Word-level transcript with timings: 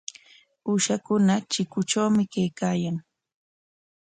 Uushakuna 0.69 1.33
chikuntrawmi 1.51 2.23
kaykaayan. 2.33 2.97